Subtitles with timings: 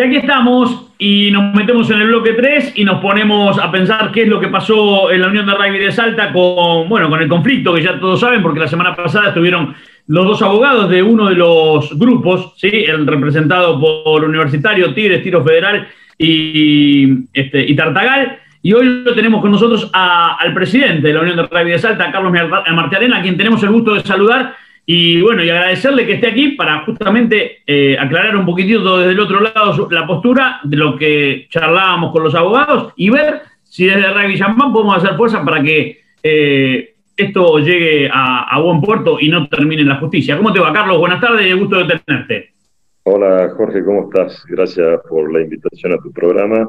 [0.00, 4.22] aquí estamos y nos metemos en el bloque 3 y nos ponemos a pensar qué
[4.22, 7.28] es lo que pasó en la Unión de Rugby de Salta con, bueno, con el
[7.28, 9.74] conflicto que ya todos saben, porque la semana pasada estuvieron
[10.06, 12.68] los dos abogados de uno de los grupos, ¿sí?
[12.68, 18.38] el representado por Universitario, Tigres, Tiro Federal y, este, y Tartagal.
[18.62, 22.12] Y hoy lo tenemos con nosotros al presidente de la Unión de Rugby de Salta,
[22.12, 22.32] Carlos
[22.72, 24.54] Martiarena, a quien tenemos el gusto de saludar.
[24.90, 29.20] Y bueno, y agradecerle que esté aquí para justamente eh, aclarar un poquitito desde el
[29.20, 34.10] otro lado la postura de lo que charlábamos con los abogados y ver si desde
[34.10, 39.46] Rugby Champán podemos hacer fuerza para que eh, esto llegue a, buen puerto y no
[39.46, 40.38] termine en la justicia.
[40.38, 40.98] ¿Cómo te va, Carlos?
[40.98, 42.54] Buenas tardes gusto de tenerte.
[43.02, 44.42] Hola, Jorge, ¿cómo estás?
[44.48, 46.66] Gracias por la invitación a tu programa.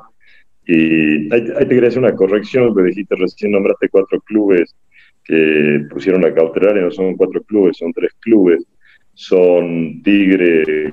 [0.67, 4.75] Y ahí, te quería hacer una corrección, que dijiste recién, nombraste cuatro clubes
[5.29, 8.65] que pusieron la cautelar y no son cuatro clubes, son tres clubes.
[9.13, 10.91] Son Tigre,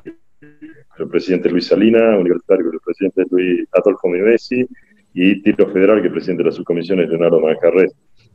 [0.98, 4.66] el presidente Luis Salina, Universitario, el presidente Luis Adolfo Mimesi,
[5.14, 7.94] y Tiro Federal, que el presidente de la subcomisión es Leonardo Manjarres.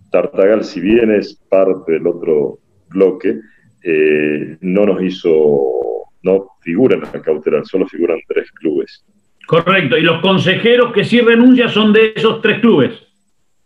[0.09, 2.57] Tartagal, si bien es parte del otro
[2.89, 3.39] bloque,
[3.83, 9.05] eh, no nos hizo, no figura en la cautelar, solo figuran tres clubes.
[9.45, 12.91] Correcto, y los consejeros que sí renuncian son de esos tres clubes.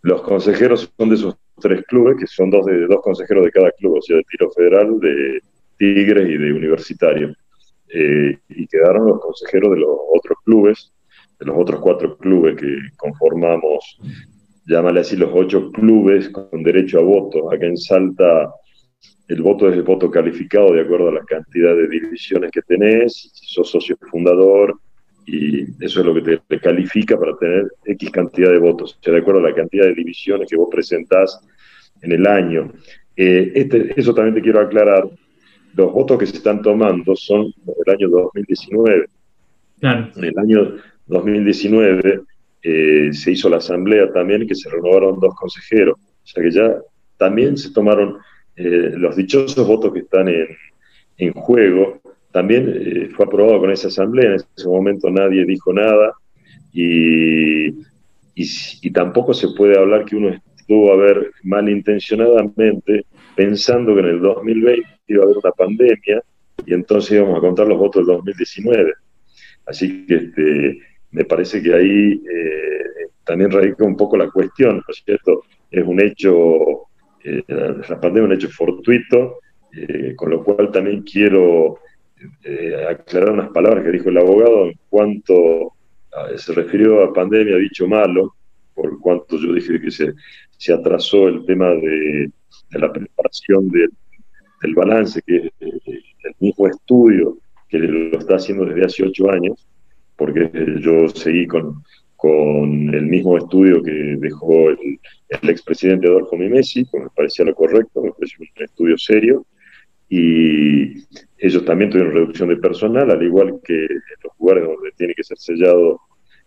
[0.02, 3.72] Los consejeros son de esos tres clubes, que son dos, de, dos consejeros de cada
[3.72, 5.40] club, o sea, de Tiro Federal, de
[5.78, 7.34] Tigres y de Universitario.
[7.90, 10.92] Eh, y quedaron los consejeros de los otros clubes,
[11.40, 14.00] de los otros cuatro clubes que conformamos
[14.66, 17.52] llámale así, los ocho clubes con derecho a voto.
[17.52, 18.52] Acá en Salta
[19.28, 23.32] el voto es el voto calificado de acuerdo a la cantidad de divisiones que tenés,
[23.34, 24.80] si sos socio fundador,
[25.26, 29.14] y eso es lo que te, califica para tener X cantidad de votos, o sea,
[29.14, 31.40] de acuerdo a la cantidad de divisiones que vos presentás
[32.02, 32.72] en el año.
[33.16, 35.10] Eh, este, eso también te quiero aclarar,
[35.76, 39.08] los votos que se están tomando son del año 2019.
[39.82, 42.22] En el año 2019
[42.64, 45.98] eh, se hizo la asamblea también que se renovaron dos consejeros.
[46.00, 46.78] O sea que ya
[47.18, 48.18] también se tomaron
[48.56, 50.30] eh, los dichosos votos que están
[51.18, 52.02] en, juego.
[52.36, 54.32] También eh, fue aprobado con esa asamblea.
[54.32, 56.12] En ese momento nadie dijo nada
[56.74, 57.68] y,
[58.36, 63.06] y, tampoco se puede hablar que uno estuvo a ver malintencionadamente
[63.38, 66.22] pensando que en el 2020 iba a haber una pandemia
[66.66, 68.92] y entonces íbamos a contar los votos del 2019.
[69.68, 70.80] Así que este,
[71.12, 75.44] me parece que ahí eh, también radica un poco la cuestión, ¿no es cierto?
[75.72, 76.90] Es un hecho,
[77.24, 79.38] eh, la pandemia es un hecho fortuito,
[80.16, 81.80] con lo cual también quiero
[82.90, 85.74] aclarar unas palabras que dijo el abogado en cuanto
[86.38, 88.36] se refirió a pandemia, dicho malo,
[88.74, 90.14] por cuanto yo dije que se,
[90.58, 92.32] se atrasó el tema de,
[92.72, 97.38] la preparación del balance, que es el mismo estudio
[97.70, 99.68] que lo está haciendo desde hace ocho años,
[100.18, 100.50] porque
[100.80, 101.84] yo seguí con,
[102.16, 105.00] con el mismo estudio que dejó el,
[105.30, 109.46] el expresidente Adolfo Mimesi, que me parecía lo correcto, me pareció un estudio serio,
[110.10, 111.04] y
[111.38, 115.24] ellos también tuvieron reducción de personal, al igual que en los lugares donde tiene que
[115.24, 116.00] ser sellado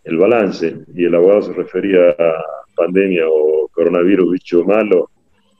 [0.03, 2.43] el balance, y el abogado se refería a
[2.75, 5.09] pandemia o coronavirus, bicho malo,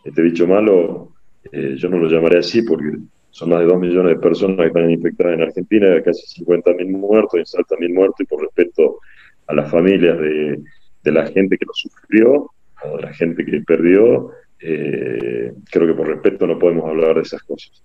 [0.03, 1.13] este bicho malo,
[1.51, 2.97] eh, yo no lo llamaré así porque
[3.31, 7.39] son más de 2 millones de personas que están infectadas en Argentina, casi 50.000 muertos,
[7.39, 8.99] en Salta mil muertos, y por respeto
[9.47, 10.61] a las familias de,
[11.11, 12.51] la gente que lo sufrió,
[12.83, 14.31] o de la gente que perdió,
[14.61, 17.83] eh, creo que por respeto no podemos hablar de esas cosas.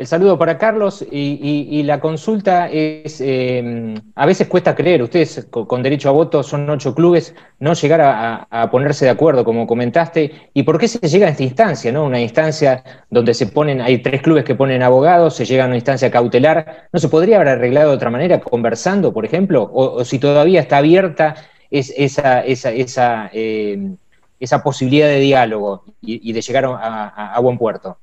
[0.00, 5.82] El saludo para Carlos y, la consulta es, eh, a veces cuesta creer, ustedes con,
[5.82, 10.62] derecho a voto son ocho clubes, no llegar a, ponerse de acuerdo, como comentaste, y
[10.62, 12.06] por qué se llega a esta instancia, ¿no?
[12.06, 15.76] Una instancia donde se ponen, hay tres clubes que ponen abogados, se llega a una
[15.76, 19.70] instancia cautelar, ¿no se podría haber arreglado de otra manera, conversando, por ejemplo?
[19.70, 21.34] O, si todavía está abierta
[21.70, 23.96] esa, esa, esa, eh,
[24.40, 27.98] esa, posibilidad de diálogo y, de llegar a buen puerto.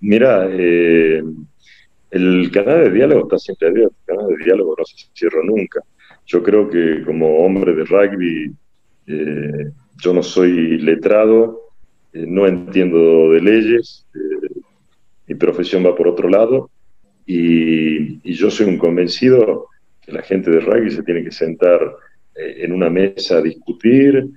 [0.00, 1.22] Mira, eh,
[2.10, 5.82] el canal de diálogo está siempre abierto, el canal de diálogo no se cierra nunca.
[6.26, 8.52] Yo creo que como hombre de rugby,
[9.06, 9.70] eh,
[10.02, 11.60] yo no soy letrado,
[12.14, 14.06] eh, no entiendo de leyes,
[15.26, 16.70] mi profesión va por otro lado
[17.26, 19.66] y, yo soy un convencido
[20.00, 21.78] que la gente de rugby se tiene que sentar
[22.34, 24.30] en una mesa a discutir,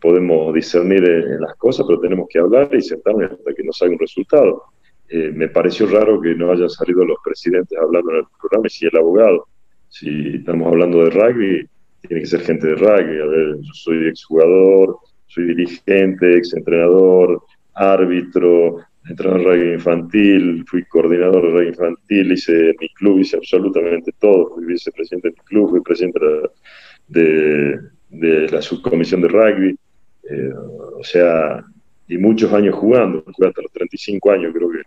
[0.00, 1.02] podemos discernir
[1.40, 4.62] las cosas, pero tenemos que hablar y sentarnos hasta que nos salga un resultado.
[5.12, 8.70] Eh, me pareció raro que no hayan salido los presidentes hablando en el programa y
[8.70, 9.48] si el abogado.
[9.88, 11.68] Si estamos hablando de rugby,
[12.02, 13.20] tiene que ser gente de rugby.
[13.20, 17.42] A ver, yo soy exjugador, soy dirigente, exentrenador,
[17.74, 18.76] árbitro,
[19.08, 24.54] entré en rugby infantil, fui coordinador de rugby infantil, hice mi club, hice absolutamente todo,
[24.54, 26.20] fui vicepresidente de mi club, fui presidente
[27.08, 29.76] de, la subcomisión de rugby,
[30.30, 30.52] eh,
[30.96, 31.64] o sea,
[32.06, 34.82] y muchos años jugando, hasta los 35 años, creo que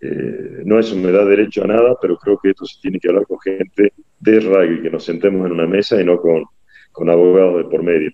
[0.00, 3.08] eh, no eso me da derecho a nada, pero creo que esto se tiene que
[3.08, 6.44] hablar con gente de rugby, que nos sentemos en una mesa y no con,
[6.92, 8.10] con abogados de por medio.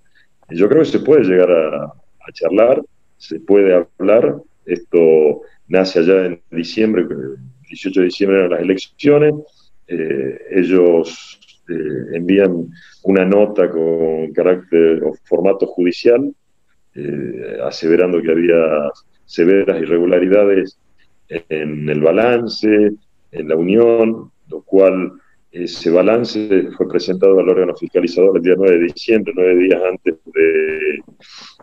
[0.50, 1.92] Yo creo que se puede llegar a,
[2.32, 2.80] charlar,
[3.16, 7.36] se puede hablar, esto nace allá en diciembre, el
[7.68, 9.34] 18 de diciembre eran las elecciones,
[9.88, 12.68] eh, ellos eh, envían
[13.02, 16.32] una nota con carácter o formato judicial,
[17.64, 18.90] aseverando que había
[19.24, 20.78] severas irregularidades
[21.48, 22.92] en el balance,
[23.32, 25.12] en la unión, lo cual
[25.52, 30.14] ese balance fue presentado al órgano fiscalizador el día 9 de diciembre, nueve días antes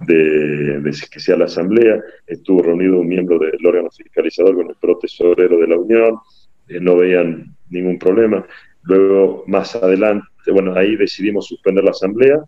[0.06, 2.00] de, que sea la asamblea.
[2.28, 6.20] Estuvo reunido un miembro del órgano fiscalizador con el protesorero de la Unión,
[6.68, 8.46] eh, no veían ningún problema.
[8.84, 12.40] Luego, más adelante, bueno, ahí decidimos suspender la asamblea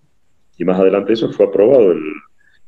[0.58, 2.04] y más adelante eso fue aprobado el,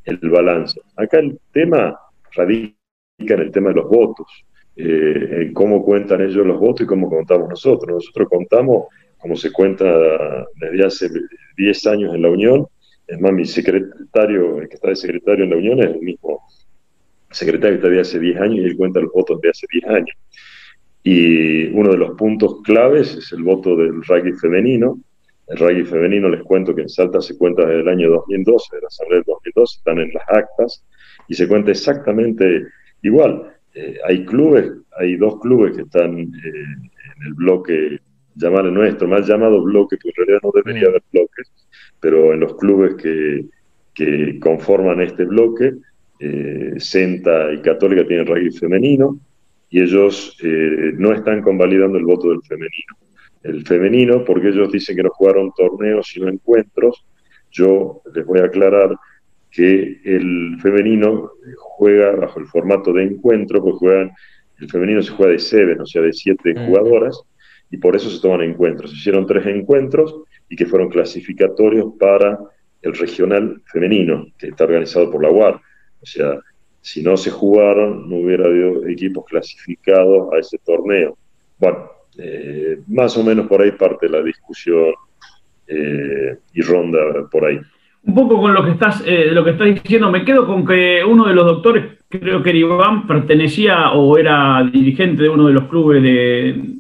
[0.05, 0.81] el balance.
[0.97, 1.95] Acá el tema
[2.35, 2.82] radica
[3.29, 4.27] en el tema de los votos
[4.75, 7.95] eh, cómo cuentan ellos los votos y cómo contamos nosotros.
[7.95, 8.87] Nosotros contamos
[9.17, 9.85] como se cuenta
[10.55, 11.09] desde hace
[11.57, 12.67] 10 años en la Unión.
[13.07, 16.41] Es más, mi secretario, el que está de secretario en la Unión, es el mismo
[17.29, 19.85] secretario que está de hace 10 años y él cuenta los votos de hace 10
[19.85, 20.17] años.
[21.03, 24.99] Y uno de los puntos claves es el voto del rugby femenino.
[25.47, 28.81] El rugby femenino, les cuento que en Salta se cuenta desde el año 2012, de
[28.81, 30.85] la Asamblea del 2012, están en las actas,
[31.27, 32.65] y se cuenta exactamente
[33.03, 33.53] igual.
[33.75, 37.99] Eh, hay clubes, hay dos clubes que están eh, en el bloque,
[38.35, 41.51] llamado nuestro, mal llamado bloque, que en realidad no debería haber bloques,
[41.99, 43.45] pero en los clubes que,
[43.93, 45.73] que conforman este bloque,
[46.19, 49.19] eh, Senta y Católica tienen raíz femenino,
[49.69, 50.37] y ellos
[50.97, 52.95] no están convalidando el voto del femenino.
[53.41, 57.03] El femenino, porque ellos dicen que no jugaron torneos sino encuentros,
[57.49, 58.95] yo les voy a aclarar
[59.53, 64.11] que el femenino juega bajo el formato de encuentro, pues juegan,
[64.59, 67.21] el femenino se juega de seven, o sea, de siete jugadoras,
[67.69, 68.89] y por eso se toman encuentros.
[68.89, 72.39] Se hicieron tres encuentros y que fueron clasificatorios para
[72.81, 75.61] el regional femenino, que está organizado por la UAR.
[76.01, 76.39] O sea,
[76.81, 81.15] si no se jugaron, no hubiera habido equipos clasificados a ese torneo.
[81.59, 84.93] Bueno, eh, más o menos por ahí parte la discusión
[85.67, 87.59] eh, y ronda por ahí
[88.05, 91.01] un poco con lo que estás, eh, lo que estás diciendo, me quedo con que
[91.07, 95.53] uno de los doctores, creo que era Iván, pertenecía o era dirigente de uno de
[95.53, 96.73] los clubes de,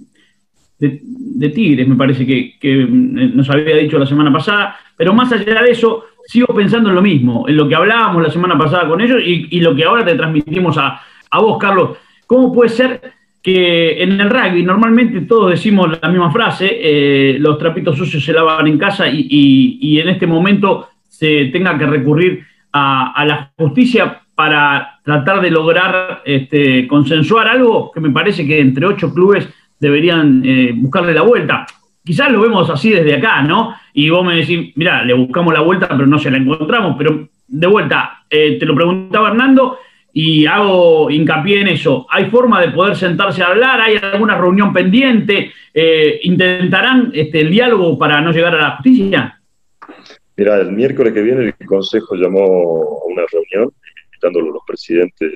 [1.49, 5.71] Tigres, me parece que, mm, nos había dicho la semana pasada, pero más allá de
[5.71, 9.21] eso, sigo pensando en lo mismo, en lo que hablábamos la semana pasada con ellos
[9.25, 11.01] y, lo que ahora te transmitimos a,
[11.39, 11.97] vos, Carlos.
[12.27, 13.01] ¿Cómo puede ser
[13.41, 18.31] que en el rugby normalmente todos decimos la misma frase, eh, los trapitos sucios se
[18.31, 24.99] lavan en casa y en este momento se tenga que recurrir a, la justicia para
[25.03, 29.47] tratar de lograr este, consensuar algo que me parece que entre ocho clubes
[29.79, 31.67] deberían eh, buscarle la vuelta.
[32.03, 33.75] Quizás lo vemos así desde acá, ¿no?
[33.93, 36.95] Y vos me decís, mira, le buscamos la vuelta, pero no se la encontramos.
[36.97, 39.77] Pero de vuelta, eh, te lo preguntaba Hernando
[40.11, 42.07] y hago hincapié en eso.
[42.09, 43.79] ¿Hay forma de poder sentarse a hablar?
[43.81, 45.51] ¿Hay alguna reunión pendiente?
[45.71, 49.39] Eh, ¿Intentarán este, el diálogo para no llegar a la justicia?
[50.35, 53.71] Mira, el miércoles que viene el Consejo llamó a una reunión,
[54.05, 55.33] invitándolo los presidentes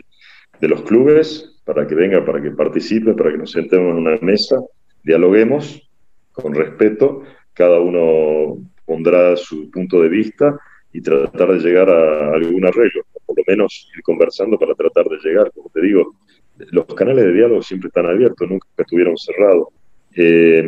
[0.60, 4.18] de los clubes para que venga, para que participe, para que nos sentemos en una
[4.22, 4.58] mesa,
[5.04, 5.88] dialoguemos
[6.32, 7.24] con respeto,
[7.54, 10.58] cada uno pondrá su punto de vista
[10.94, 15.18] y tratar de llegar a algún arreglo, por lo menos ir conversando para tratar de
[15.18, 15.52] llegar.
[15.54, 16.16] Como te digo,
[16.58, 19.68] los canales de diálogo siempre están abiertos, nunca estuvieron cerrados.
[20.16, 20.60] Eh,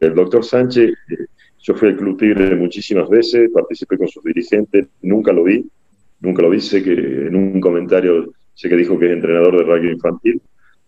[0.00, 1.26] el doctor Sánchez eh,
[1.62, 5.66] yo fui al Club Tigre muchísimas veces, participé con sus dirigentes, nunca lo vi,
[6.20, 9.64] nunca lo vi, sé que en un comentario sé que dijo que es entrenador de
[9.64, 10.40] rugby infantil,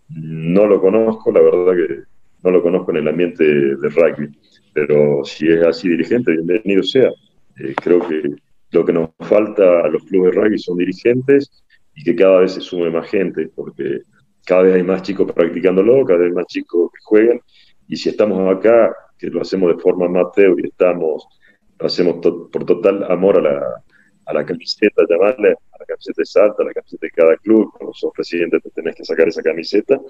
[0.09, 2.03] no lo conozco, la verdad que
[2.43, 4.29] no lo conozco en el ambiente de rugby,
[4.73, 7.11] pero si es así dirigente, bienvenido sea.
[7.59, 8.23] Eh, creo que
[8.71, 11.63] lo que nos falta a los clubes de rugby son dirigentes
[11.95, 14.01] y que cada vez se sume más gente, porque
[14.47, 17.41] cada vez hay más chicos practicándolo, cada vez más chicos que juegan,
[17.87, 18.93] y si estamos acá
[19.31, 25.51] lo hacemos de forma amateur y lo hacemos por total amor a la, camiseta, llamarle
[25.51, 28.71] a la camiseta de Salta, a la camiseta de cada club, cuando sos presidente te
[28.71, 30.01] tenés que sacar esa camiseta,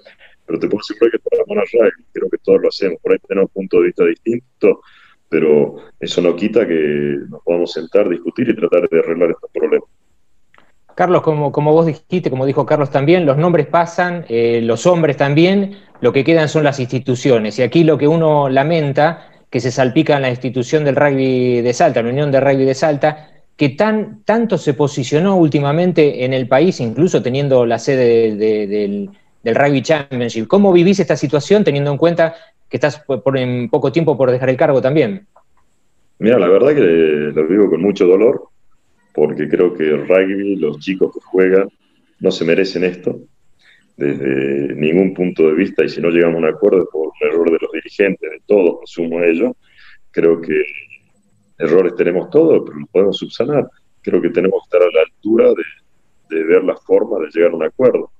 [0.45, 3.11] pero te puedo asegurar que por amor al rugby, creo que todos lo hacemos, por
[3.11, 4.81] ahí tenemos un punto de vista distinto,
[5.29, 9.89] pero eso no quita que nos podamos sentar, discutir y tratar de arreglar estos problemas.
[10.95, 15.17] Carlos, como, como vos dijiste, como dijo Carlos también, los nombres pasan, eh, los hombres
[15.17, 17.57] también, lo que quedan son las instituciones.
[17.59, 21.73] Y aquí lo que uno lamenta, que se salpica en la institución del rugby de
[21.73, 26.49] Salta, la Unión de Rugby de Salta, que tan, tanto se posicionó últimamente en el
[26.49, 29.11] país, incluso teniendo la sede del,
[29.45, 30.47] Rugby Championship.
[30.47, 32.35] ¿Cómo vivís esta situación teniendo en cuenta
[32.67, 33.01] que estás
[33.35, 35.25] en poco tiempo por dejar el cargo también?
[36.19, 38.49] Mira, la verdad que lo vivo con mucho dolor,
[39.13, 41.69] porque creo que el rugby, los chicos que juegan,
[42.19, 43.21] no se merecen esto
[43.95, 47.51] desde ningún punto de vista, y si no llegamos a un acuerdo por un error
[47.51, 49.55] de los dirigentes, de todos, sumo a ello,
[50.11, 50.63] creo que
[51.57, 53.67] errores tenemos todos, pero los podemos subsanar.
[54.01, 55.49] Creo que tenemos que estar a la altura
[56.29, 58.11] de, ver la forma de llegar a un acuerdo.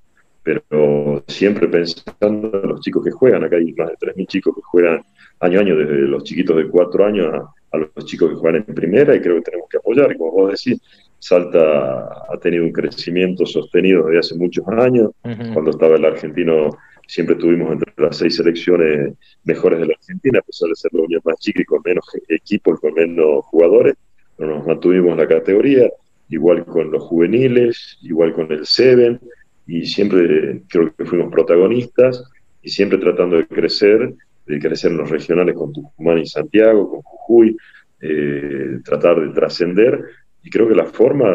[0.43, 4.61] Pero siempre pensando en los chicos que juegan, acá hay más de 3.000 chicos que
[4.61, 5.01] juegan
[5.39, 8.63] año a año, desde los chiquitos de 4 años a, a los chicos que juegan
[8.67, 10.11] en primera, y creo que tenemos que apoyar.
[10.11, 10.81] Y como vos decís,
[11.23, 15.11] Salta ha tenido un crecimiento sostenido desde hace muchos años.
[15.53, 16.69] Cuando estaba el argentino,
[17.07, 19.13] siempre estuvimos entre las seis selecciones
[19.45, 22.05] mejores de la Argentina, a pesar de ser la unión más chica y con menos
[22.27, 23.95] equipos, con menos jugadores.
[24.35, 25.89] Pero nos mantuvimos en la categoría,
[26.27, 29.17] igual con los juveniles, igual con el Seven,
[29.65, 32.21] y siempre creo que fuimos protagonistas
[32.61, 34.13] y siempre tratando de crecer,
[34.45, 37.55] de crecer en los regionales con Tucumán y Santiago, con Jujuy,
[38.01, 40.03] eh, tratar de trascender
[40.43, 41.25] y creo que la forma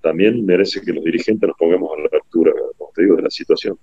[0.00, 3.30] también merece que los dirigentes nos pongamos a la altura, como te digo, de la
[3.30, 3.76] situación.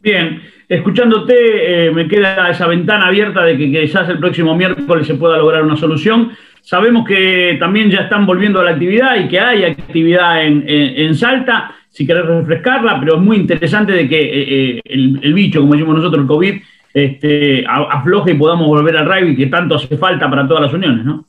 [0.00, 5.14] Bien, escuchándote, eh, me queda esa ventana abierta de que quizás el próximo miércoles se
[5.14, 6.30] pueda lograr una solución.
[6.60, 11.74] Sabemos que también ya están volviendo a la actividad y que hay actividad en, Salta,
[11.88, 15.96] si querés refrescarla, pero es muy interesante de que eh, eh, el, bicho, como decimos
[15.96, 16.54] nosotros, el COVID,
[16.94, 21.04] este, afloje y podamos volver al rugby que tanto hace falta para todas las uniones,
[21.04, 21.24] ¿no?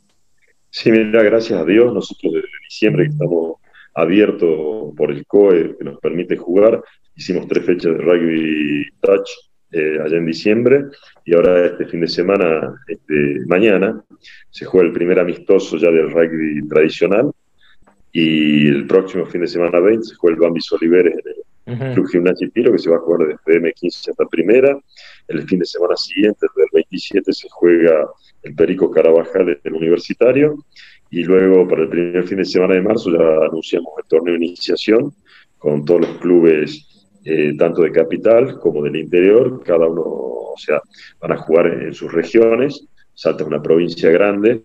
[0.71, 3.55] Sí, mira, gracias a Dios, nosotros desde diciembre que estamos
[3.95, 6.81] abiertos por el COE que nos permite jugar,
[7.15, 9.29] hicimos tres fechas de rugby touch
[9.71, 10.85] eh, allá en diciembre
[11.25, 14.03] y ahora este fin de semana, este, mañana,
[14.49, 17.31] se juega el primer amistoso ya del rugby tradicional
[18.11, 21.15] y el próximo fin de semana 20 se juega el Bambis Oliveres
[21.67, 24.77] en el Club Gimnasia y Tiro que se va a jugar desde M15 hasta primera.
[25.29, 28.07] El fin de semana siguiente, del 27, se juega
[28.43, 30.55] el Perico Carabajal el Universitario,
[31.11, 34.45] y luego para el primer fin de semana de marzo ya anunciamos el torneo de
[34.45, 35.13] iniciación
[35.57, 40.81] con todos los clubes, eh, tanto de capital como del interior, cada uno, o sea,
[41.19, 42.87] van a jugar en, sus regiones.
[43.13, 44.61] Salta es una provincia grande,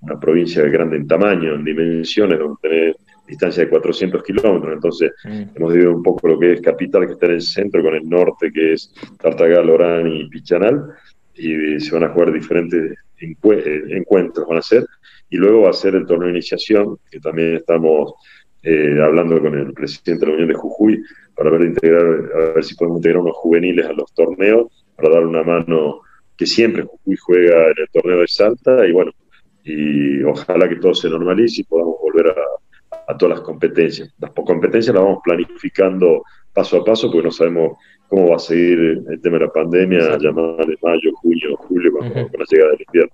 [0.00, 5.56] una provincia grande en tamaño, en dimensiones, donde tenés distancia de 400 kilómetros, entonces mm.
[5.56, 8.08] hemos dividido un poco lo que es capital, que está en el centro, con el
[8.08, 10.90] norte, que es Tartagal, Orán y Pichanal,
[11.34, 14.84] y se van a jugar diferentes eh, encuentros van a ser,
[15.30, 18.14] y luego va a ser el torneo de iniciación, que también estamos
[18.62, 21.02] eh, hablando con el presidente de la Unión de Jujuy
[21.34, 25.26] para ver, integrar, a ver si podemos integrar unos juveniles a los torneos, para dar
[25.26, 26.00] una mano
[26.36, 29.12] que siempre Jujuy juega en el torneo de Salta, y bueno,
[29.64, 32.34] y ojalá que todo se normalice y podamos volver a,
[33.06, 34.12] a todas las competencias.
[34.18, 37.72] Las competencias las vamos planificando paso a paso porque no sabemos
[38.08, 42.08] cómo va a seguir el tema de la pandemia, llamada de mayo, junio, julio, con,
[42.08, 43.12] la llegada del invierno.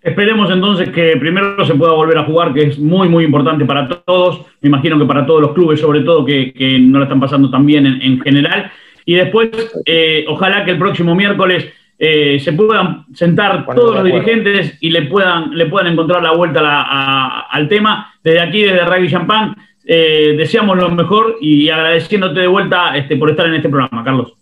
[0.00, 3.88] Esperemos entonces que primero se pueda volver a jugar, que es muy, muy importante para
[3.88, 4.44] todos.
[4.60, 7.64] Me imagino que para todos los clubes, sobre todo, que, no la están pasando tan
[7.64, 8.70] bien en, general.
[9.06, 9.50] Y después,
[9.86, 11.72] eh, ojalá que el próximo miércoles
[12.06, 17.46] eh, se puedan sentar todos los dirigentes y le puedan, le puedan encontrar la vuelta
[17.50, 18.12] al tema.
[18.22, 19.56] Desde aquí, desde Rugby Champán,
[19.86, 24.34] eh, deseamos lo mejor y agradeciéndote de vuelta este, por estar en este programa, Carlos.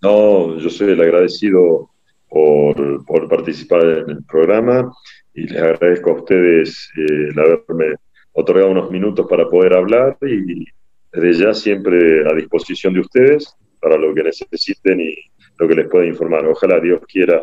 [0.00, 1.90] No, yo soy el agradecido
[2.30, 4.90] por, por participar en el programa
[5.34, 7.96] y les agradezco a ustedes eh, el haberme
[8.32, 10.64] otorgado unos minutos para poder hablar y
[11.12, 15.14] desde ya siempre a disposición de ustedes para lo que necesiten y
[15.58, 16.46] lo que les pueda informar.
[16.46, 17.42] Ojalá Dios quiera,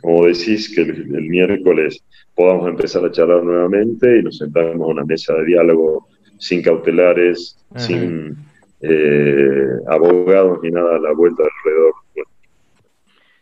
[0.00, 2.02] como decís, que el, el miércoles
[2.34, 6.08] podamos empezar a charlar nuevamente y nos sentamos a una mesa de diálogo
[6.38, 8.36] sin cautelares, sin
[8.82, 11.94] eh, abogados ni nada a la vuelta alrededor.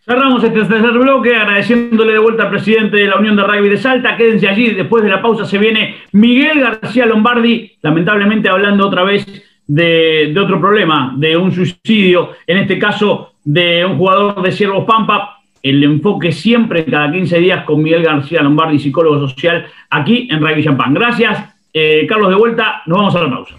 [0.04, 3.78] Cerramos este tercer bloque agradeciéndole de vuelta al presidente de la Unión de Rugby de
[3.78, 4.16] Salta.
[4.16, 9.26] Quédense allí, después de la pausa se viene Miguel García Lombardi, lamentablemente hablando otra vez
[9.66, 14.84] de, de otro problema, de un suicidio, en este caso de un jugador de Ciervos
[14.84, 15.38] Pampa.
[15.62, 20.64] El enfoque siempre cada 15 días con Miguel García Lombardi, psicólogo social, aquí en Rugby
[20.64, 20.92] Champán.
[20.92, 23.54] Gracias, eh, Carlos, de vuelta, nos vamos a la pausa.